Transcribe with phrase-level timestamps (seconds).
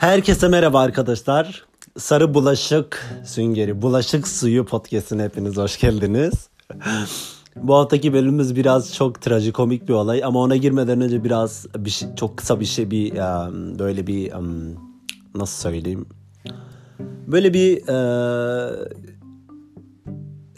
[0.00, 1.64] Herkese merhaba arkadaşlar.
[1.98, 6.48] Sarı Bulaşık Süngeri, Bulaşık Suyu podcastine hepiniz hoş geldiniz.
[7.56, 12.08] Bu haftaki bölümümüz biraz çok trajikomik bir olay ama ona girmeden önce biraz bir şey,
[12.16, 14.74] çok kısa bir şey bir um, böyle bir um,
[15.34, 16.06] nasıl söyleyeyim
[17.26, 18.86] böyle bir uh,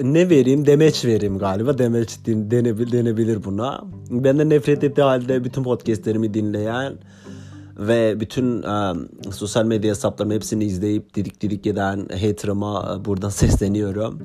[0.00, 3.85] ne vereyim demeç vereyim galiba demeç denebilir, denebilir buna.
[4.11, 6.99] Benden nefret ettiği halde bütün podcastlerimi dinleyen
[7.79, 14.18] ve bütün um, sosyal medya hesaplarımı hepsini izleyip didik didik eden hater'ıma uh, buradan sesleniyorum.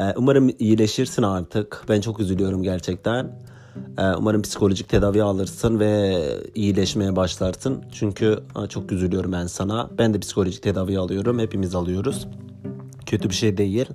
[0.00, 1.84] Uh, umarım iyileşirsin artık.
[1.88, 3.24] Ben çok üzülüyorum gerçekten.
[3.98, 6.22] Uh, umarım psikolojik tedavi alırsın ve
[6.54, 7.84] iyileşmeye başlarsın.
[7.92, 9.90] Çünkü uh, çok üzülüyorum ben sana.
[9.98, 11.38] Ben de psikolojik tedavi alıyorum.
[11.38, 12.28] Hepimiz alıyoruz.
[13.06, 13.86] Kötü bir şey değil.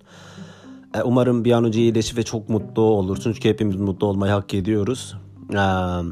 [0.95, 3.33] Uh, umarım bir an önce iyileşir ve çok mutlu olursun.
[3.33, 5.15] Çünkü hepimiz mutlu olmayı hak ediyoruz.
[5.49, 6.03] Uh,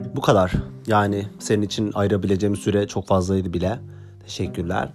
[0.00, 0.52] bu kadar.
[0.86, 3.78] Yani senin için ayırabileceğim süre çok fazlaydı bile.
[4.24, 4.88] Teşekkürler.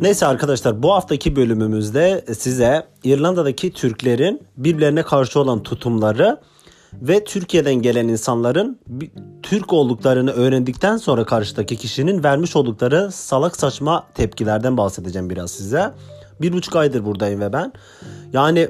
[0.00, 6.40] Neyse arkadaşlar bu haftaki bölümümüzde size İrlanda'daki Türklerin birbirlerine karşı olan tutumları
[6.92, 8.80] ve Türkiye'den gelen insanların
[9.42, 15.90] Türk olduklarını öğrendikten sonra karşıdaki kişinin vermiş oldukları salak saçma tepkilerden bahsedeceğim biraz size.
[16.40, 17.72] Bir buçuk aydır buradayım ve ben.
[18.32, 18.68] Yani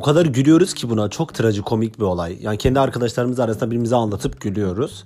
[0.00, 2.38] o kadar gülüyoruz ki buna çok trajikomik bir olay.
[2.40, 5.04] Yani kendi arkadaşlarımız arasında birbirimize anlatıp gülüyoruz.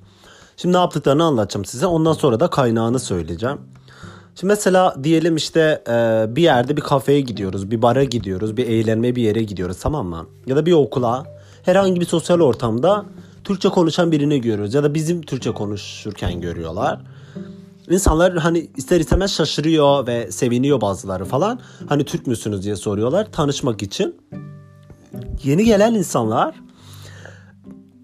[0.56, 1.86] Şimdi ne yaptıklarını anlatacağım size.
[1.86, 3.58] Ondan sonra da kaynağını söyleyeceğim.
[4.34, 9.16] Şimdi mesela diyelim işte e, bir yerde bir kafeye gidiyoruz, bir bara gidiyoruz, bir eğlenme
[9.16, 10.26] bir yere gidiyoruz tamam mı?
[10.46, 11.24] Ya da bir okula,
[11.62, 13.04] herhangi bir sosyal ortamda
[13.44, 17.00] Türkçe konuşan birini görüyoruz ya da bizim Türkçe konuşurken görüyorlar.
[17.90, 21.60] İnsanlar hani ister istemez şaşırıyor ve seviniyor bazıları falan.
[21.88, 24.16] Hani Türk müsünüz diye soruyorlar tanışmak için
[25.42, 26.54] yeni gelen insanlar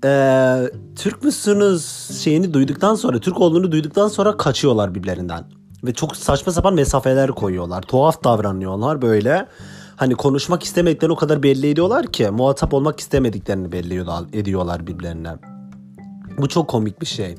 [0.05, 5.45] e, Türk müsünüz şeyini duyduktan sonra Türk olduğunu duyduktan sonra kaçıyorlar birbirlerinden.
[5.85, 7.83] Ve çok saçma sapan mesafeler koyuyorlar.
[7.83, 9.47] Tuhaf davranıyorlar böyle.
[9.97, 15.33] Hani konuşmak istemediklerini o kadar belli ediyorlar ki muhatap olmak istemediklerini belli ediyorlar birbirlerine.
[16.39, 17.35] Bu çok komik bir şey.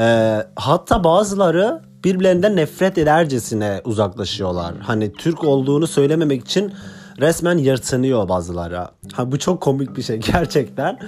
[0.00, 4.74] Ee, hatta bazıları birbirlerinden nefret edercesine uzaklaşıyorlar.
[4.78, 6.72] Hani Türk olduğunu söylememek için
[7.20, 8.86] resmen yırtınıyor bazıları.
[9.12, 10.98] Ha bu çok komik bir şey gerçekten.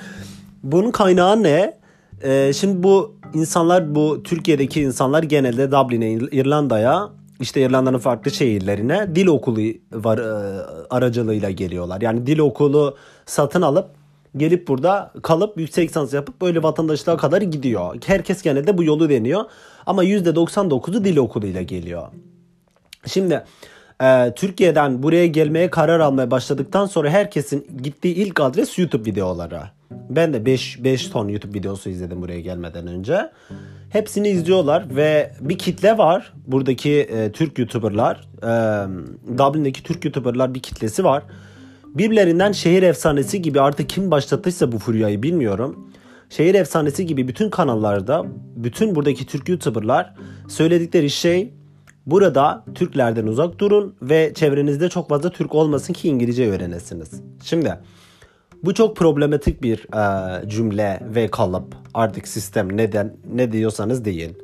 [0.62, 1.78] Bunun kaynağı ne?
[2.22, 7.10] Ee, şimdi bu insanlar bu Türkiye'deki insanlar genelde Dublin'e, İrlanda'ya
[7.40, 9.60] işte İrlanda'nın farklı şehirlerine dil okulu
[9.92, 12.00] var e, aracılığıyla geliyorlar.
[12.00, 12.96] Yani dil okulu
[13.26, 13.90] satın alıp
[14.36, 17.96] gelip burada kalıp yüksek lisans yapıp böyle vatandaşlığa kadar gidiyor.
[18.06, 19.44] Herkes genelde bu yolu deniyor.
[19.86, 22.08] Ama %99'u dil okuluyla geliyor.
[23.06, 23.44] Şimdi
[24.02, 29.60] e, Türkiye'den buraya gelmeye karar almaya başladıktan sonra herkesin gittiği ilk adres YouTube videoları.
[29.90, 33.30] Ben de 5 5 ton YouTube videosu izledim buraya gelmeden önce.
[33.90, 36.32] Hepsini izliyorlar ve bir kitle var.
[36.46, 38.48] Buradaki e, Türk YouTuber'lar, e,
[39.38, 41.22] Dublin'deki Türk YouTuber'lar bir kitlesi var.
[41.94, 45.90] Birbirlerinden şehir efsanesi gibi artık kim başlattıysa bu furyayı bilmiyorum.
[46.30, 48.24] Şehir efsanesi gibi bütün kanallarda
[48.56, 50.14] bütün buradaki Türk YouTuber'lar
[50.48, 51.52] söyledikleri şey
[52.10, 57.10] Burada Türklerden uzak durun ve çevrenizde çok fazla Türk olmasın ki İngilizce öğrenesiniz.
[57.44, 57.74] Şimdi
[58.64, 64.34] bu çok problematik bir e, cümle ve kalıp artık sistem neden ne diyorsanız değil.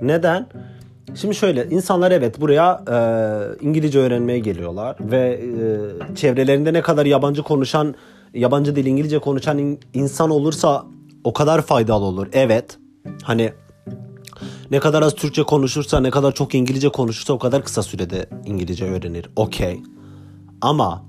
[0.00, 0.46] Neden?
[1.14, 2.96] Şimdi şöyle insanlar evet buraya e,
[3.66, 5.40] İngilizce öğrenmeye geliyorlar ve
[6.10, 7.94] e, çevrelerinde ne kadar yabancı konuşan
[8.34, 10.84] yabancı dil İngilizce konuşan in, insan olursa
[11.24, 12.26] o kadar faydalı olur.
[12.32, 12.78] Evet.
[13.22, 13.52] Hani
[14.70, 18.84] ne kadar az Türkçe konuşursa, ne kadar çok İngilizce konuşursa o kadar kısa sürede İngilizce
[18.84, 19.30] öğrenir.
[19.36, 19.80] Okey.
[20.60, 21.04] Ama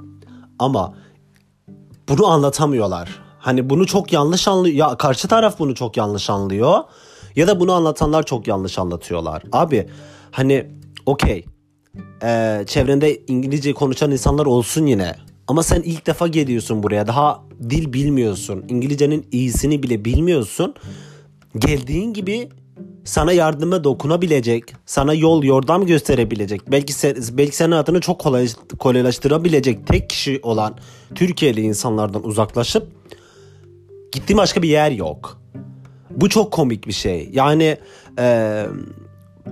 [0.59, 0.93] ama
[2.09, 3.09] bunu anlatamıyorlar.
[3.39, 4.75] Hani bunu çok yanlış anlıyor.
[4.75, 6.83] Ya karşı taraf bunu çok yanlış anlıyor.
[7.35, 9.44] Ya da bunu anlatanlar çok yanlış anlatıyorlar.
[9.51, 9.89] Abi
[10.31, 10.71] hani
[11.05, 11.45] okey.
[12.23, 15.15] Ee, çevrende İngilizce konuşan insanlar olsun yine.
[15.47, 17.07] Ama sen ilk defa geliyorsun buraya.
[17.07, 18.65] Daha dil bilmiyorsun.
[18.69, 20.73] İngilizcenin iyisini bile bilmiyorsun.
[21.57, 22.50] Geldiğin gibi
[23.07, 28.48] sana yardıma dokunabilecek, sana yol yordam gösterebilecek, belki sen, belki senin adını çok kolay,
[28.80, 30.75] kolaylaştırabilecek tek kişi olan
[31.15, 32.88] Türkiye'li insanlardan uzaklaşıp
[34.12, 35.42] gittiğin başka bir yer yok.
[36.09, 37.30] Bu çok komik bir şey.
[37.33, 37.77] Yani
[38.19, 38.65] e,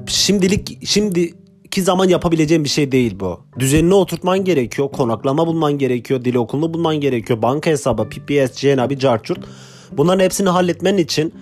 [0.08, 3.40] şimdilik şimdiki zaman yapabileceğim bir şey değil bu.
[3.60, 9.40] Düzenini oturtman gerekiyor, konaklama bulman gerekiyor, dil okulunu bulman gerekiyor, banka hesabı, PPS, CNAB, Carchurt.
[9.92, 11.34] Bunların hepsini halletmen için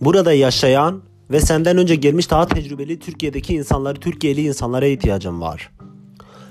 [0.00, 5.70] burada yaşayan ve senden önce gelmiş daha tecrübeli Türkiye'deki insanları, Türkiye'li insanlara ihtiyacım var.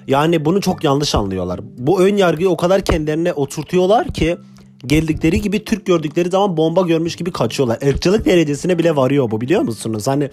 [0.07, 1.59] Yani bunu çok yanlış anlıyorlar.
[1.77, 4.37] Bu ön yargıyı o kadar kendilerine oturtuyorlar ki
[4.85, 7.77] geldikleri gibi Türk gördükleri zaman bomba görmüş gibi kaçıyorlar.
[7.81, 10.07] Irkçılık derecesine bile varıyor bu biliyor musunuz?
[10.07, 10.29] Hani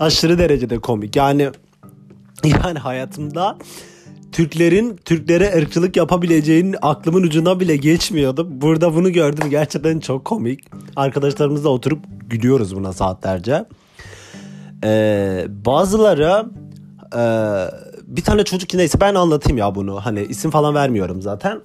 [0.00, 1.16] aşırı derecede komik.
[1.16, 1.50] Yani
[2.44, 3.58] yani hayatımda
[4.32, 8.48] Türklerin Türklere ırkçılık yapabileceğinin aklımın ucuna bile geçmiyordu.
[8.50, 9.50] Burada bunu gördüm.
[9.50, 10.60] Gerçekten çok komik.
[10.96, 13.64] Arkadaşlarımızla oturup gülüyoruz buna saatlerce.
[14.84, 16.46] Ee, bazıları
[17.16, 17.22] e,
[18.06, 20.00] bir tane çocuk neyse ben anlatayım ya bunu.
[20.00, 21.60] Hani isim falan vermiyorum zaten.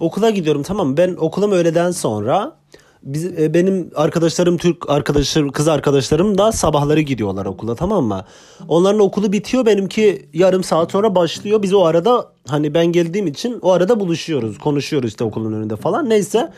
[0.00, 0.96] Okula gidiyorum tamam?
[0.96, 2.56] Ben okulum öğleden sonra
[3.02, 8.24] biz, e, benim arkadaşlarım Türk arkadaşlarım kız arkadaşlarım da sabahları gidiyorlar okula tamam mı?
[8.68, 11.62] Onların okulu bitiyor benimki yarım saat sonra başlıyor.
[11.62, 16.08] Biz o arada hani ben geldiğim için o arada buluşuyoruz konuşuyoruz işte okulun önünde falan
[16.08, 16.52] neyse.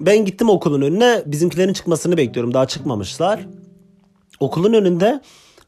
[0.00, 3.46] Ben gittim okulun önüne bizimkilerin çıkmasını bekliyorum daha çıkmamışlar.
[4.40, 5.20] Okulun önünde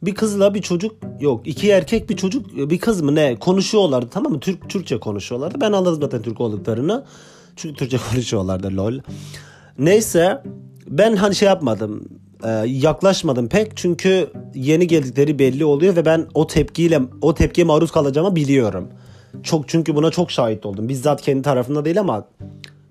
[0.03, 4.32] bir kızla bir çocuk yok iki erkek bir çocuk bir kız mı ne konuşuyorlardı tamam
[4.32, 4.41] mı?
[4.41, 5.61] Türk Türkçe konuşuyorlardı.
[5.61, 7.05] Ben anladım zaten Türk olduklarını.
[7.56, 9.00] Çünkü Türkçe konuşuyorlardı lol.
[9.79, 10.43] Neyse
[10.87, 12.09] ben hani şey yapmadım
[12.44, 17.91] e, yaklaşmadım pek çünkü yeni geldikleri belli oluyor ve ben o tepkiyle o tepkiye maruz
[17.91, 18.88] kalacağımı biliyorum.
[19.43, 20.88] Çok çünkü buna çok şahit oldum.
[20.88, 22.29] Bizzat kendi tarafında değil ama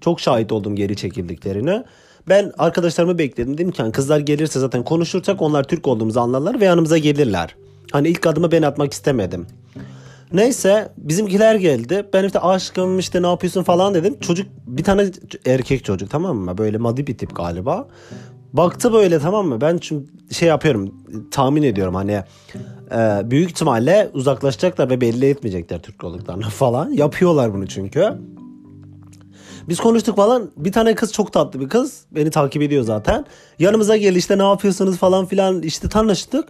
[0.02, 1.84] çok şahit oldum geri çekildiklerini
[2.30, 3.58] ben arkadaşlarımı bekledim.
[3.58, 7.56] Dedim ki hani kızlar gelirse zaten konuşursak onlar Türk olduğumuzu anlarlar ve yanımıza gelirler.
[7.92, 9.48] Hani ilk adımı ben atmak istemedim.
[10.34, 12.06] Neyse bizimkiler geldi.
[12.14, 14.20] Ben işte aşkım işte ne yapıyorsun falan dedim.
[14.20, 15.12] Çocuk bir tane
[15.46, 16.58] erkek çocuk tamam mı?
[16.58, 17.88] Böyle madi bir tip galiba.
[18.54, 19.62] Baktı böyle tamam mı?
[19.62, 20.94] Ben çünkü şey yapıyorum
[21.32, 22.24] tahmin ediyorum hani
[22.92, 26.90] e, büyük ihtimalle uzaklaşacaklar ve belli etmeyecekler Türk olduklarını falan.
[26.94, 28.14] Yapıyorlar bunu çünkü.
[29.70, 30.52] Biz konuştuk falan.
[30.58, 32.06] Bir tane kız çok tatlı bir kız.
[32.12, 33.26] Beni takip ediyor zaten.
[33.60, 35.62] Yanımıza geldi işte ne yapıyorsunuz falan filan.
[35.62, 36.50] işte tanıştık.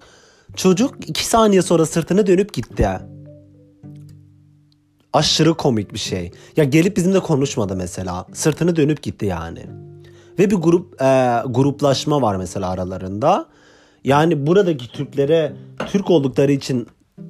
[0.56, 2.90] Çocuk iki saniye sonra sırtını dönüp gitti.
[5.14, 6.32] Aşırı komik bir şey.
[6.58, 8.26] Ya gelip bizimle konuşmadı mesela.
[8.34, 9.66] Sırtını dönüp gitti yani.
[10.40, 13.46] Ve bir grup e, gruplaşma var mesela aralarında.
[14.04, 15.54] Yani buradaki Türklere
[15.88, 16.88] Türk oldukları için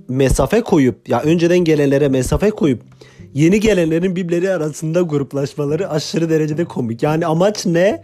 [0.08, 2.84] mesafe koyup ya önceden gelenlere mesafe koyup
[3.34, 7.04] yeni gelenlerin birbirleri arasında gruplaşmaları aşırı derecede komik.
[7.04, 8.04] Yani amaç ne?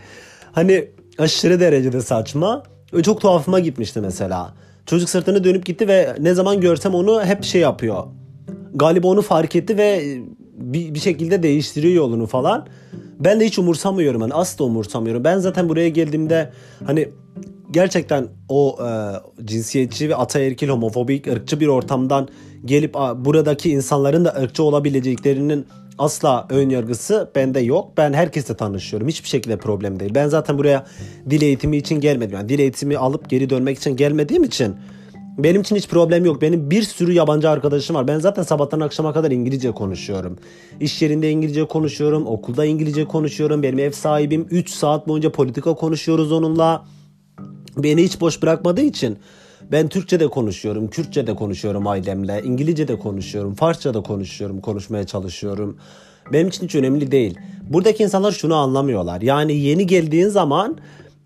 [0.52, 0.88] Hani
[1.18, 2.64] aşırı derecede saçma.
[3.04, 4.54] Çok tuhafıma gitmişti mesela.
[4.86, 8.04] Çocuk sırtını dönüp gitti ve ne zaman görsem onu hep şey yapıyor.
[8.74, 10.18] Galiba onu fark etti ve
[10.58, 12.68] bir, bir şekilde değiştiriyor yolunu falan.
[13.20, 15.24] Ben de hiç umursamıyorum hani asla umursamıyorum.
[15.24, 16.52] Ben zaten buraya geldiğimde
[16.86, 17.10] hani
[17.72, 18.90] gerçekten o e,
[19.46, 22.28] cinsiyetçi ve ataerkil homofobik ırkçı bir ortamdan
[22.66, 25.66] gelip buradaki insanların da ırkçı olabileceklerinin
[25.98, 27.92] asla ön yargısı bende yok.
[27.98, 29.08] Ben herkesle tanışıyorum.
[29.08, 30.12] Hiçbir şekilde problem değil.
[30.16, 30.86] Ben zaten buraya
[31.30, 32.36] dil eğitimi için gelmedim.
[32.36, 34.76] Yani dil eğitimi alıp geri dönmek için gelmediğim için
[35.38, 36.42] benim için hiç problem yok.
[36.42, 38.08] Benim bir sürü yabancı arkadaşım var.
[38.08, 40.38] Ben zaten sabahtan akşama kadar İngilizce konuşuyorum.
[40.80, 42.28] İş yerinde İngilizce konuşuyorum.
[42.28, 43.64] Okulda İngilizce konuşuyorum.
[43.64, 46.86] Benim ev sahibim 3 saat boyunca politika konuşuyoruz onunla
[47.78, 49.18] beni hiç boş bırakmadığı için
[49.72, 55.04] ben Türkçe de konuşuyorum, Kürtçe de konuşuyorum ailemle, İngilizce de konuşuyorum, Farsça da konuşuyorum, konuşmaya
[55.04, 55.78] çalışıyorum.
[56.34, 57.38] Benim için hiç önemli değil.
[57.70, 59.22] Buradaki insanlar şunu anlamıyorlar.
[59.22, 60.78] Yani yeni geldiğin zaman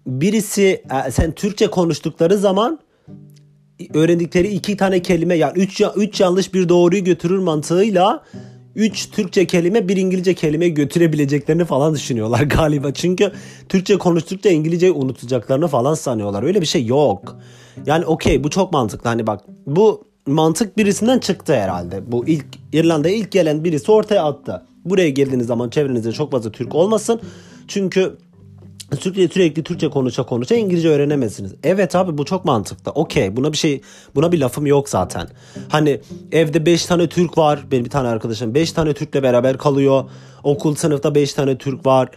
[0.08, 2.80] birisi e, sen Türkçe konuştukları zaman
[3.94, 8.24] öğrendikleri iki tane kelime yani üç, üç yanlış bir doğruyu götürür mantığıyla
[8.78, 12.94] 3 Türkçe kelime bir İngilizce kelime götürebileceklerini falan düşünüyorlar galiba.
[12.94, 13.32] Çünkü
[13.70, 16.44] Türkçe konuştukça İngilizceyi unutacaklarını falan sanıyorlar.
[16.44, 17.38] Öyle bir şey yok.
[17.86, 19.10] Yani okey bu çok mantıklı.
[19.10, 22.12] Hani bak bu mantık birisinden çıktı herhalde.
[22.12, 24.66] Bu ilk İrlanda'ya ilk gelen birisi ortaya attı.
[24.86, 27.22] Buraya geldiğiniz zaman çevrenizde çok fazla Türk olmasın.
[27.68, 28.18] Çünkü
[28.96, 31.54] sürekli sürekli Türkçe konuşa konuşa İngilizce öğrenemezsiniz.
[31.64, 32.92] Evet abi bu çok mantıklı.
[32.92, 33.82] Okey buna bir şey
[34.16, 35.28] buna bir lafım yok zaten.
[35.70, 36.02] Hani
[36.32, 37.60] evde 5 tane Türk var.
[37.72, 40.04] Benim bir tane arkadaşım 5 tane Türk'le beraber kalıyor.
[40.44, 42.10] Okul sınıfta 5 tane Türk var.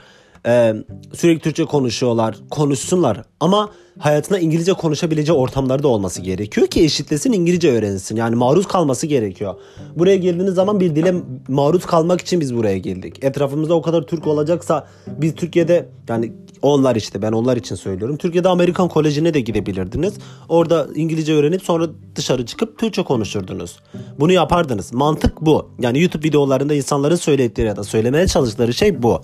[0.47, 0.75] Ee,
[1.15, 2.37] sürekli Türkçe konuşuyorlar.
[2.51, 3.23] Konuşsunlar.
[3.41, 8.17] Ama hayatında İngilizce konuşabileceği ortamlarda olması gerekiyor ki eşitlesin İngilizce öğrensin.
[8.17, 9.55] Yani maruz kalması gerekiyor.
[9.97, 11.15] Buraya geldiğiniz zaman bir dile
[11.49, 13.25] maruz kalmak için biz buraya geldik.
[13.25, 16.33] Etrafımızda o kadar Türk olacaksa biz Türkiye'de yani
[16.63, 18.17] onlar işte ben onlar için söylüyorum.
[18.17, 20.15] Türkiye'de Amerikan Koleji'ne de gidebilirdiniz.
[20.49, 23.79] Orada İngilizce öğrenip sonra dışarı çıkıp Türkçe konuşurdunuz.
[24.21, 24.93] Bunu yapardınız.
[24.93, 25.71] Mantık bu.
[25.79, 29.21] Yani YouTube videolarında insanların söyledikleri ya da söylemeye çalıştıkları şey bu.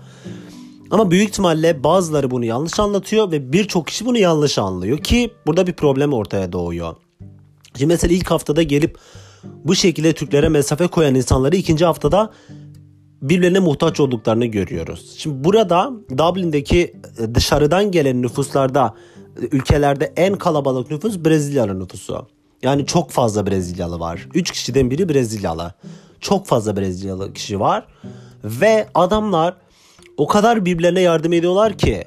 [0.91, 5.67] Ama büyük ihtimalle bazıları bunu yanlış anlatıyor ve birçok kişi bunu yanlış anlıyor ki burada
[5.67, 6.97] bir problem ortaya doğuyor.
[7.79, 8.99] Şimdi mesela ilk haftada gelip
[9.65, 12.31] bu şekilde Türklere mesafe koyan insanları ikinci haftada
[13.23, 15.15] birbirlerine muhtaç olduklarını görüyoruz.
[15.17, 18.95] Şimdi burada Dublin'deki e, dışarıdan gelen nüfuslarda
[19.43, 22.27] e, ülkelerde en kalabalık nüfus Brezilyalı nüfusu.
[22.63, 24.29] Yani çok fazla Brezilyalı var.
[24.35, 25.75] 3 kişiden biri Brezilyalı.
[26.21, 27.87] Çok fazla Brezilyalı kişi var.
[28.45, 29.55] Ve adamlar
[30.17, 32.05] o kadar birbirlerine yardım ediyorlar ki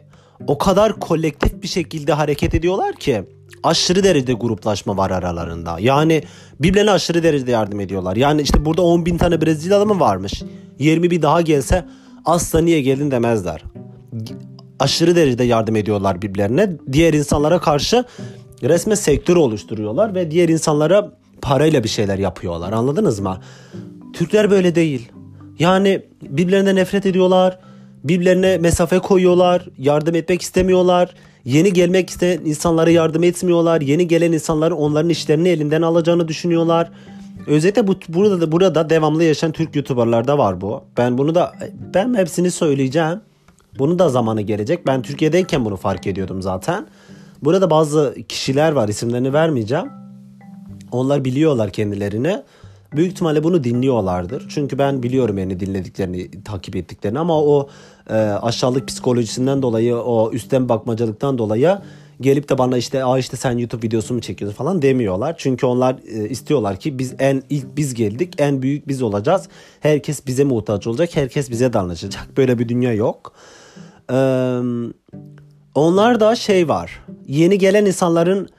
[0.48, 3.24] o kadar kolektif bir şekilde hareket ediyorlar ki
[3.64, 5.78] aşırı derecede gruplaşma var aralarında.
[5.80, 6.24] Yani
[6.60, 8.16] birbirlerine aşırı derecede yardım ediyorlar.
[8.16, 10.44] Yani işte burada 10 bin tane Brezilyalı mı varmış?
[10.80, 11.86] 20 bir daha gelse
[12.26, 13.64] asla niye geldin demezler.
[14.80, 16.72] Aşırı derecede yardım ediyorlar birbirlerine.
[16.92, 18.06] Diğer insanlara karşı
[18.64, 21.12] resme sektör oluşturuyorlar ve diğer insanlara
[21.42, 22.72] parayla bir şeyler yapıyorlar.
[22.72, 23.38] Anladınız mı?
[24.14, 25.12] Türkler böyle değil.
[25.60, 27.60] Yani birbirlerine nefret ediyorlar.
[28.04, 29.66] Birbirlerine mesafe koyuyorlar.
[29.78, 31.14] Yardım etmek istemiyorlar.
[31.46, 33.82] Yeni gelmek isteyen insanlara yardım etmiyorlar.
[33.82, 36.92] Yeni gelen insanların onların işlerini elinden alacağını düşünüyorlar.
[37.48, 40.84] Özellikle bu, burada da burada devamlı yaşayan Türk YouTuber'larda var bu.
[40.98, 41.54] Ben bunu da
[41.94, 43.22] ben hepsini söyleyeceğim.
[43.80, 44.88] Bunu da zamanı gelecek.
[44.88, 46.88] Ben Türkiye'deyken bunu fark ediyordum zaten.
[47.42, 49.86] Burada bazı kişiler var isimlerini vermeyeceğim.
[50.92, 52.44] Onlar biliyorlar kendilerini.
[52.96, 54.46] Büyük ihtimalle bunu dinliyorlardır.
[54.50, 57.70] Çünkü ben biliyorum yani dinlediklerini, takip ettiklerini ama o
[58.10, 61.78] e, aşağılık psikolojisinden dolayı, o üstten bakmacılıktan dolayı
[62.22, 65.36] gelip de bana işte Aa işte sen YouTube videosu mu çekiyorsun falan demiyorlar.
[65.38, 69.50] Çünkü onlar e, istiyorlar ki biz en ilk biz geldik, en büyük biz olacağız.
[69.80, 72.28] Herkes bize muhtaç olacak, herkes bize danışacak.
[72.38, 73.34] Böyle bir dünya yok.
[74.12, 74.60] Eee
[75.76, 77.06] onlar da şey var.
[77.28, 78.50] Yeni gelen insanların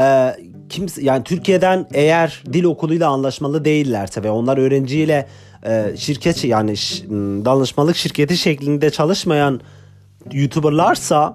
[0.00, 0.36] e,
[0.68, 5.26] kimse yani Türkiye'den eğer dil okuluyla anlaşmalı değillerse ve onlar öğrenciyle
[5.66, 6.74] e, şirket yani
[7.44, 9.60] danışmanlık şirketi şeklinde çalışmayan
[10.32, 11.34] YouTuber'larsa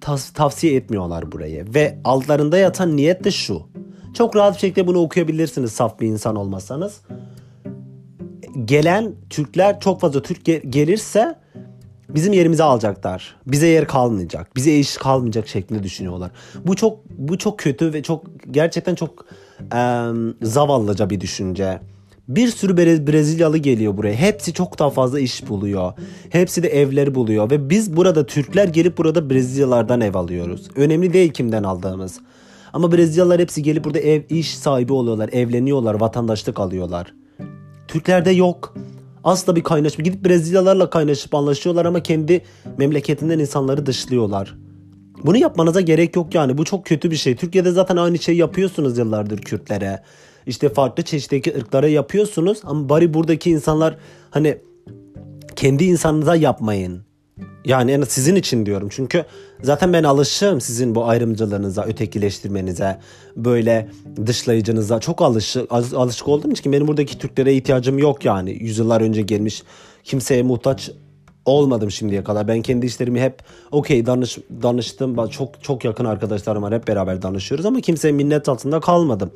[0.00, 3.62] tas- tavsiye etmiyorlar burayı ve altlarında yatan niyet de şu.
[4.14, 7.00] Çok rahat bir şekilde bunu okuyabilirsiniz saf bir insan olmasanız.
[8.64, 11.39] Gelen Türkler çok fazla Türk gelirse
[12.14, 13.36] bizim yerimizi alacaklar.
[13.46, 14.56] Bize yer kalmayacak.
[14.56, 16.30] Bize iş kalmayacak şeklinde düşünüyorlar.
[16.66, 19.26] Bu çok bu çok kötü ve çok gerçekten çok
[19.74, 19.82] e,
[20.42, 21.80] zavallıca bir düşünce.
[22.28, 22.76] Bir sürü
[23.06, 24.14] Brezilyalı geliyor buraya.
[24.14, 25.92] Hepsi çok daha fazla iş buluyor.
[26.30, 30.68] Hepsi de evleri buluyor ve biz burada Türkler gelip burada Brezilyalardan ev alıyoruz.
[30.76, 32.20] Önemli değil kimden aldığımız.
[32.72, 37.14] Ama Brezilyalılar hepsi gelip burada ev iş sahibi oluyorlar, evleniyorlar, vatandaşlık alıyorlar.
[37.88, 38.74] Türklerde yok.
[39.24, 40.04] Asla bir kaynaşma.
[40.04, 42.42] Gidip Brezilyalarla kaynaşıp anlaşıyorlar ama kendi
[42.78, 44.56] memleketinden insanları dışlıyorlar.
[45.24, 46.58] Bunu yapmanıza gerek yok yani.
[46.58, 47.36] Bu çok kötü bir şey.
[47.36, 50.02] Türkiye'de zaten aynı şeyi yapıyorsunuz yıllardır Kürtlere.
[50.46, 53.96] İşte farklı çeşitteki ırklara yapıyorsunuz ama bari buradaki insanlar
[54.30, 54.58] hani
[55.56, 57.02] kendi insanınıza yapmayın.
[57.64, 58.88] Yani en sizin için diyorum.
[58.90, 59.24] Çünkü
[59.62, 62.98] zaten ben alışığım sizin bu ayrımcılığınıza, ötekileştirmenize,
[63.36, 63.88] böyle
[64.26, 65.00] dışlayıcınıza.
[65.00, 68.50] Çok alışık, alışık olduğum için benim buradaki Türklere ihtiyacım yok yani.
[68.50, 69.62] Yüzyıllar önce gelmiş
[70.04, 70.90] kimseye muhtaç
[71.44, 72.48] olmadım şimdiye kadar.
[72.48, 75.28] Ben kendi işlerimi hep okey danış, danıştım.
[75.28, 76.74] Çok çok yakın arkadaşlarım var.
[76.74, 79.30] Hep beraber danışıyoruz ama kimseye minnet altında kalmadım.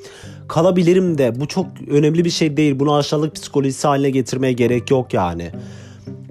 [0.48, 2.78] Kalabilirim de bu çok önemli bir şey değil.
[2.78, 5.50] Bunu aşağılık psikolojisi haline getirmeye gerek yok yani.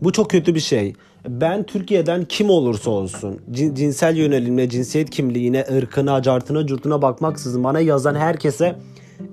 [0.02, 0.94] Bu çok kötü bir şey
[1.28, 8.16] ben Türkiye'den kim olursa olsun cinsel yönelimine, cinsiyet kimliğine, ırkına, cartına, curtuna bakmaksızın bana yazan
[8.16, 8.76] herkese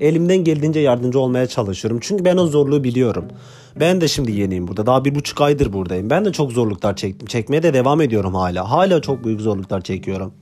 [0.00, 1.98] elimden geldiğince yardımcı olmaya çalışıyorum.
[2.02, 3.24] Çünkü ben o zorluğu biliyorum.
[3.80, 4.86] Ben de şimdi yeniyim burada.
[4.86, 6.10] Daha bir buçuk aydır buradayım.
[6.10, 7.26] Ben de çok zorluklar çektim.
[7.26, 8.70] Çekmeye de devam ediyorum hala.
[8.70, 10.32] Hala çok büyük zorluklar çekiyorum.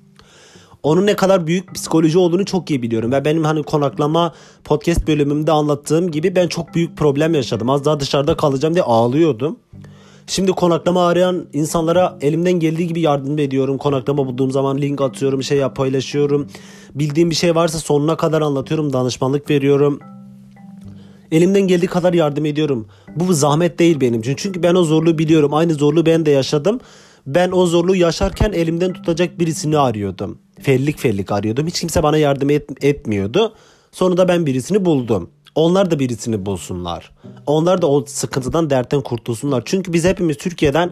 [0.82, 3.12] Onun ne kadar büyük psikoloji olduğunu çok iyi biliyorum.
[3.12, 7.70] Ve benim hani konaklama podcast bölümümde anlattığım gibi ben çok büyük problem yaşadım.
[7.70, 9.58] Az daha dışarıda kalacağım diye ağlıyordum.
[10.28, 13.78] Şimdi konaklama arayan insanlara elimden geldiği gibi yardım ediyorum.
[13.78, 16.48] Konaklama bulduğum zaman link atıyorum, şey yap, paylaşıyorum.
[16.94, 20.00] Bildiğim bir şey varsa sonuna kadar anlatıyorum, danışmanlık veriyorum.
[21.32, 22.88] Elimden geldiği kadar yardım ediyorum.
[23.16, 24.34] Bu zahmet değil benim için.
[24.36, 25.54] Çünkü ben o zorluğu biliyorum.
[25.54, 26.80] Aynı zorluğu ben de yaşadım.
[27.26, 30.38] Ben o zorluğu yaşarken elimden tutacak birisini arıyordum.
[30.60, 31.66] Fellik fellik arıyordum.
[31.66, 33.54] Hiç kimse bana yardım et, etmiyordu.
[33.92, 35.30] Sonunda ben birisini buldum.
[35.58, 37.10] Onlar da birisini bulsunlar.
[37.46, 39.62] Onlar da o sıkıntıdan dertten kurtulsunlar.
[39.64, 40.90] Çünkü biz hepimiz Türkiye'den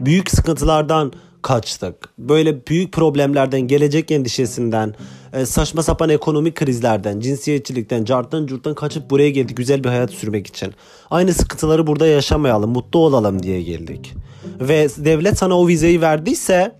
[0.00, 1.94] büyük sıkıntılardan kaçtık.
[2.18, 4.94] Böyle büyük problemlerden, gelecek endişesinden,
[5.32, 10.46] e, saçma sapan ekonomik krizlerden, cinsiyetçilikten, carttan curttan kaçıp buraya geldik güzel bir hayat sürmek
[10.46, 10.74] için.
[11.10, 14.14] Aynı sıkıntıları burada yaşamayalım, mutlu olalım diye geldik.
[14.60, 16.76] Ve devlet sana o vizeyi verdiyse,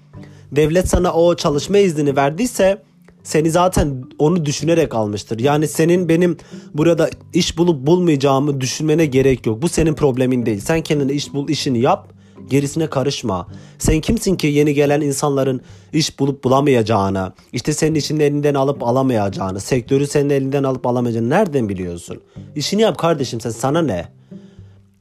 [0.53, 2.83] devlet sana o çalışma iznini verdiyse
[3.23, 5.39] seni zaten onu düşünerek almıştır.
[5.39, 6.37] Yani senin benim
[6.75, 9.63] burada iş bulup bulmayacağımı düşünmene gerek yok.
[9.63, 10.61] Bu senin problemin değil.
[10.61, 12.13] Sen kendine iş bul, işini yap.
[12.51, 13.47] Gerisine karışma.
[13.79, 15.61] Sen kimsin ki yeni gelen insanların
[15.93, 21.69] iş bulup bulamayacağını, işte senin işini elinden alıp alamayacağını, sektörü senin elinden alıp alamayacağını nereden
[21.69, 22.21] biliyorsun?
[22.57, 24.09] İşini yap kardeşim sen sana ne?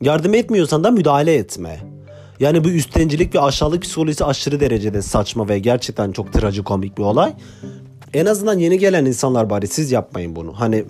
[0.01, 1.79] Yardım etmiyorsan da müdahale etme.
[2.39, 7.33] Yani bu üstencilik ve aşağılık psikolojisi aşırı derecede saçma ve gerçekten çok trajikomik bir olay.
[8.13, 10.53] En azından yeni gelen insanlar bari siz yapmayın bunu.
[10.53, 10.85] Hani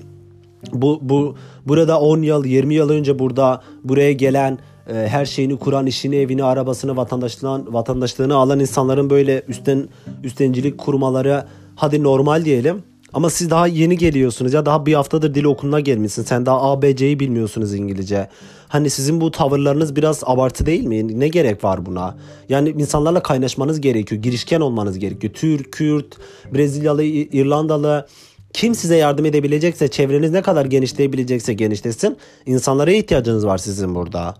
[0.73, 1.35] bu bu
[1.65, 6.43] burada 10 yıl 20 yıl önce burada buraya gelen e, her şeyini kuran, işini, evini,
[6.43, 9.87] arabasını, vatandaşlığını, vatandaşlığını alan insanların böyle üstten
[10.23, 12.83] üstencilik kurmaları hadi normal diyelim.
[13.13, 16.23] Ama siz daha yeni geliyorsunuz ya daha bir haftadır dil okuluna gelmişsin.
[16.23, 18.29] Sen daha ABC'yi bilmiyorsunuz İngilizce.
[18.69, 21.19] Hani sizin bu tavırlarınız biraz abartı değil mi?
[21.19, 22.17] Ne gerek var buna?
[22.49, 24.21] Yani insanlarla kaynaşmanız gerekiyor.
[24.21, 25.33] Girişken olmanız gerekiyor.
[25.33, 26.17] Türk, Kürt,
[26.53, 28.05] Brezilyalı, İrlandalı
[28.53, 32.17] kim size yardım edebilecekse, çevreniz ne kadar genişleyebilecekse genişlesin.
[32.45, 34.35] İnsanlara ihtiyacınız var sizin burada.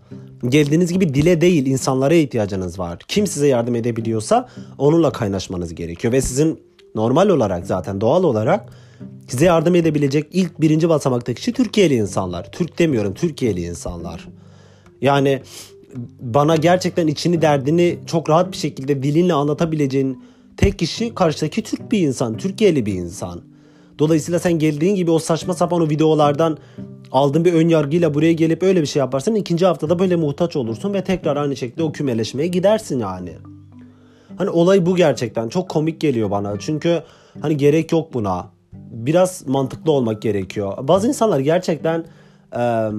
[0.48, 2.98] Geldiğiniz gibi dile değil, insanlara ihtiyacınız var.
[3.08, 6.60] Kim size yardım edebiliyorsa onunla kaynaşmanız gerekiyor ve sizin
[6.94, 8.72] normal olarak zaten doğal olarak
[9.28, 12.52] size yardım edebilecek ilk birinci basamaktaki kişi Türkiye'li insanlar.
[12.52, 14.28] Türk demiyorum, Türkiye'li insanlar.
[15.00, 15.42] Yani
[16.20, 20.24] bana gerçekten içini derdini çok rahat bir şekilde dilinle anlatabileceğin
[20.56, 23.42] tek kişi karşıdaki Türk bir insan, Türkiye'li bir insan.
[23.98, 26.58] Dolayısıyla sen geldiğin gibi o saçma sapan o videolardan
[27.12, 30.94] aldığın bir ön yargıyla buraya gelip öyle bir şey yaparsan ikinci haftada böyle muhtaç olursun
[30.94, 33.32] ve tekrar aynı şekilde o kümeleşmeye gidersin yani.
[34.38, 35.48] Hani olay bu gerçekten.
[35.48, 36.58] Çok komik geliyor bana.
[36.58, 37.02] Çünkü
[37.40, 38.50] hani gerek yok buna.
[38.90, 40.88] Biraz mantıklı olmak gerekiyor.
[40.88, 42.04] Bazı insanlar gerçekten
[42.56, 42.90] e,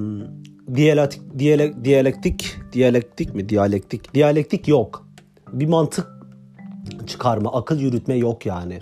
[0.76, 3.50] diyalektik, diyalek, diyalektik, diyalektik mi?
[3.50, 4.14] Diyalektik.
[4.14, 5.08] Diyalektik yok.
[5.54, 6.08] Bir mantık
[7.08, 8.80] çıkarma, akıl yürütme yok yani.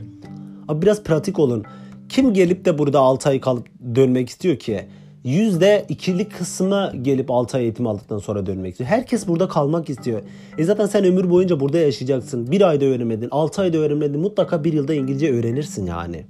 [0.68, 1.64] Abi biraz pratik olun.
[2.10, 4.88] Kim gelip de burada 6 ay kalıp dönmek istiyor ki?
[5.26, 8.90] %2'lik kısmı gelip 6 ay eğitim aldıktan sonra dönmek istiyor.
[8.90, 10.22] Herkes burada kalmak istiyor.
[10.58, 12.52] E zaten sen ömür boyunca burada yaşayacaksın.
[12.52, 14.20] Bir ayda öğrenmedin, 6 ayda öğrenmedin.
[14.20, 16.26] Mutlaka bir yılda İngilizce öğrenirsin yani.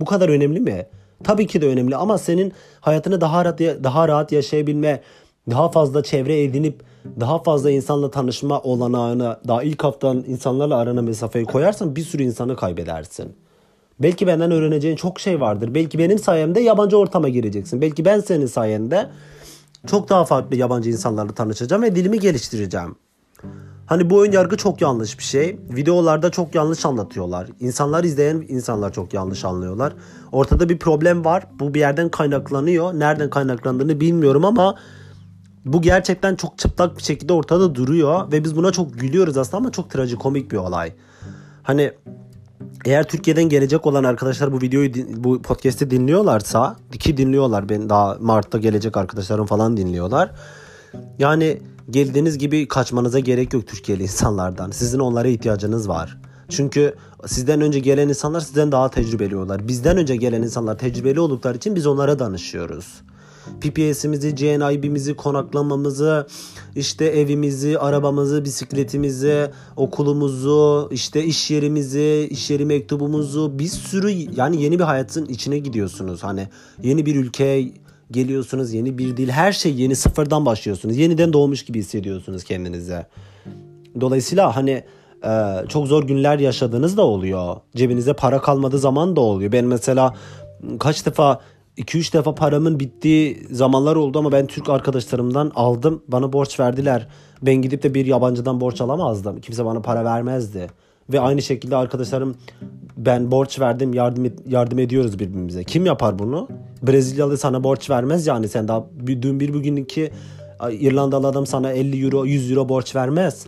[0.00, 0.86] Bu kadar önemli mi?
[1.24, 5.00] Tabii ki de önemli ama senin hayatını daha rahat daha rahat yaşayabilme,
[5.50, 6.82] daha fazla çevre edinip
[7.20, 12.56] daha fazla insanla tanışma olanağını daha ilk haftan insanlarla arana mesafeyi koyarsan bir sürü insanı
[12.56, 13.36] kaybedersin.
[14.00, 15.74] Belki benden öğreneceğin çok şey vardır.
[15.74, 17.80] Belki benim sayemde yabancı ortama gireceksin.
[17.80, 19.10] Belki ben senin sayende
[19.86, 22.96] çok daha farklı yabancı insanlarla tanışacağım ve dilimi geliştireceğim.
[23.88, 25.60] Hani bu ön yargı çok yanlış bir şey.
[25.70, 27.48] Videolarda çok yanlış anlatıyorlar.
[27.60, 29.92] İnsanlar izleyen insanlar çok yanlış anlıyorlar.
[30.32, 31.46] Ortada bir problem var.
[31.60, 32.94] Bu bir yerden kaynaklanıyor.
[32.94, 34.74] Nereden kaynaklandığını bilmiyorum ama
[35.64, 39.72] bu gerçekten çok çıplak bir şekilde ortada duruyor ve biz buna çok gülüyoruz aslında ama
[39.72, 40.92] çok trajikomik bir olay.
[41.62, 41.92] Hani
[42.84, 48.58] eğer Türkiye'den gelecek olan arkadaşlar bu videoyu bu podcast'i dinliyorlarsa ki dinliyorlar ben daha Mart'ta
[48.58, 50.30] gelecek arkadaşlarım falan dinliyorlar.
[51.18, 51.58] Yani
[51.90, 54.70] geldiğiniz gibi kaçmanıza gerek yok Türkiye'li insanlardan.
[54.70, 56.18] Sizin onlara ihtiyacınız var.
[56.48, 56.94] Çünkü
[57.26, 59.68] sizden önce gelen insanlar sizden daha tecrübeli oluyorlar.
[59.68, 62.86] Bizden önce gelen insanlar tecrübeli oldukları için biz onlara danışıyoruz.
[63.60, 66.26] PPS'imizi, GNIB'mizi, konaklamamızı,
[66.76, 74.78] işte evimizi, arabamızı, bisikletimizi, okulumuzu, işte iş yerimizi, iş yeri mektubumuzu bir sürü yani yeni
[74.78, 76.24] bir hayatın içine gidiyorsunuz.
[76.24, 76.48] Hani
[76.82, 77.72] yeni bir ülkeye
[78.10, 80.96] geliyorsunuz, yeni bir dil, her şey yeni sıfırdan başlıyorsunuz.
[80.96, 83.06] Yeniden doğmuş gibi hissediyorsunuz kendinize.
[84.00, 84.84] Dolayısıyla hani
[85.68, 87.56] çok zor günler yaşadığınız da oluyor.
[87.76, 89.52] Cebinize para kalmadığı zaman da oluyor.
[89.52, 90.14] Ben mesela
[90.78, 91.40] kaç defa
[91.78, 96.02] 2-3 defa paramın bittiği zamanlar oldu ama ben Türk arkadaşlarımdan aldım.
[96.08, 97.08] Bana borç verdiler.
[97.42, 99.40] Ben gidip de bir yabancıdan borç alamazdım.
[99.40, 100.66] Kimse bana para vermezdi.
[101.12, 102.36] Ve aynı şekilde arkadaşlarım
[102.98, 105.64] ben borç verdim yardım yardım ediyoruz birbirimize.
[105.64, 106.48] Kim yapar bunu?
[106.82, 110.10] Brezilyalı sana borç vermez yani sen daha dün bir bugün iki
[110.70, 113.46] İrlandalı adam sana 50 euro 100 euro borç vermez.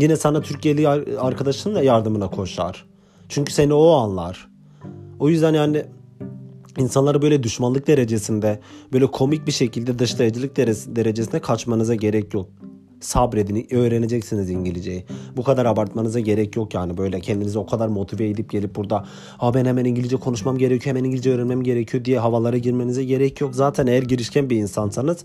[0.00, 0.88] Yine sana Türkiye'li
[1.18, 2.86] arkadaşın da yardımına koşar.
[3.28, 4.48] Çünkü seni o anlar.
[5.18, 5.84] O yüzden yani
[6.78, 8.60] insanları böyle düşmanlık derecesinde
[8.92, 12.48] böyle komik bir şekilde dışlayıcılık derecesinde kaçmanıza gerek yok.
[13.00, 15.04] Sabredin, öğreneceksiniz İngilizceyi.
[15.36, 19.04] Bu kadar abartmanıza gerek yok yani böyle kendinizi o kadar motive edip gelip burada
[19.38, 23.54] ha ben hemen İngilizce konuşmam gerekiyor, hemen İngilizce öğrenmem gerekiyor diye havalara girmenize gerek yok.
[23.54, 25.24] Zaten eğer girişken bir insansanız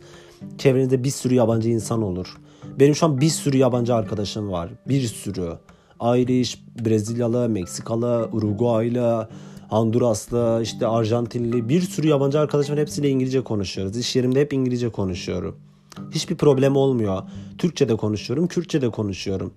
[0.57, 2.37] çevrenizde bir sürü yabancı insan olur.
[2.79, 4.69] Benim şu an bir sürü yabancı arkadaşım var.
[4.87, 5.53] Bir sürü.
[6.01, 9.29] Irish, Brezilyalı, Meksikalı, Uruguaylı,
[9.69, 12.79] Honduraslı, işte Arjantinli bir sürü yabancı arkadaş var.
[12.79, 13.97] Hepsiyle İngilizce konuşuyoruz.
[13.97, 15.55] İş yerimde hep İngilizce konuşuyorum.
[16.11, 17.23] Hiçbir problem olmuyor.
[17.57, 19.53] Türkçe de konuşuyorum, Kürtçe de konuşuyorum.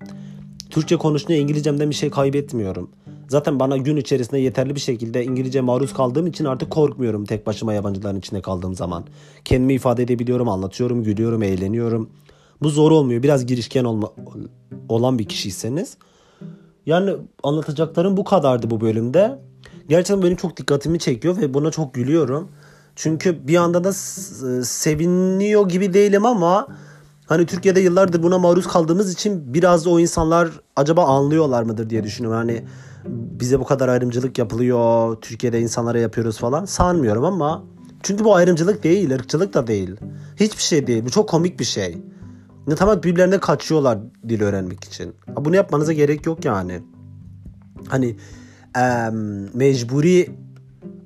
[0.71, 2.91] Türkçe konuşunca İngilizcemden bir şey kaybetmiyorum.
[3.29, 7.73] Zaten bana gün içerisinde yeterli bir şekilde İngilizce maruz kaldığım için artık korkmuyorum tek başıma
[7.73, 9.05] yabancıların içinde kaldığım zaman.
[9.45, 12.11] Kendimi ifade edebiliyorum, anlatıyorum, gülüyorum, eğleniyorum.
[12.63, 13.23] Bu zor olmuyor.
[13.23, 14.13] Biraz girişken olma,
[14.89, 15.97] olan bir kişiyseniz.
[16.87, 19.39] Yani anlatacaklarım bu kadardı bu bölümde
[19.89, 22.49] gerçekten benim çok dikkatimi çekiyor ve buna çok gülüyorum.
[22.99, 23.93] Çünkü bir anda da
[24.63, 26.67] seviniyor gibi değilim ama
[27.27, 32.39] hani Türkiye'de yıllardır buna maruz kaldığımız için biraz o insanlar acaba anlıyorlar mıdır diye düşünüyorum.
[32.39, 32.65] Hani
[33.41, 37.65] bize bu kadar ayrımcılık yapılıyor, Türkiye'de insanlara yapıyoruz falan sanmıyorum ama
[38.03, 39.97] çünkü bu ayrımcılık değil, ırkçılık da değil.
[40.37, 41.05] Hiçbir şey değil.
[41.05, 41.99] Bu çok komik bir şey.
[42.67, 45.15] Ne tamam birbirlerine kaçıyorlar dil öğrenmek için.
[45.37, 46.83] Bunu yapmanıza gerek yok yani.
[47.89, 48.17] Hani
[48.77, 49.11] e,
[49.55, 50.31] mecburi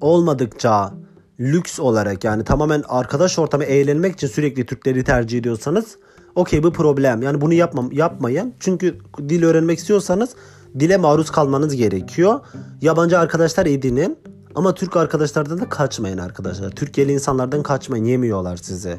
[0.01, 1.02] olmadıkça
[1.43, 5.97] lüks olarak yani tamamen arkadaş ortamı eğlenmek için sürekli Türkleri tercih ediyorsanız
[6.35, 7.23] okey bu problem.
[7.23, 8.55] Yani bunu yapmam, yapmayın.
[8.61, 10.31] Çünkü dil öğrenmek istiyorsanız
[10.79, 12.41] dile maruz kalmanız gerekiyor.
[12.81, 14.19] Yabancı arkadaşlar edinin.
[14.55, 16.71] Ama Türk arkadaşlardan da kaçmayın arkadaşlar.
[16.71, 18.05] Türkiye'li insanlardan kaçmayın.
[18.05, 18.99] Yemiyorlar sizi.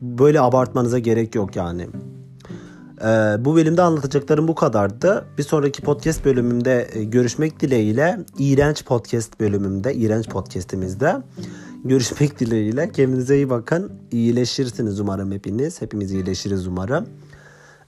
[0.00, 1.88] Böyle abartmanıza gerek yok yani.
[3.00, 5.24] Ee, bu bölümde anlatacaklarım bu kadardı.
[5.38, 8.18] Bir sonraki podcast bölümümde e, görüşmek dileğiyle.
[8.38, 11.16] İğrenç podcast bölümümde, iğrenç podcastimizde
[11.84, 12.92] görüşmek dileğiyle.
[12.92, 13.92] Kendinize iyi bakın.
[14.10, 15.82] İyileşirsiniz umarım hepiniz.
[15.82, 17.08] Hepimiz iyileşiriz umarım.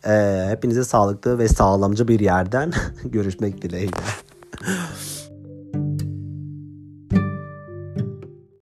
[0.07, 2.73] Ee, hepinize sağlıklı ve sağlamcı bir yerden
[3.05, 3.97] görüşmek dileğiyle.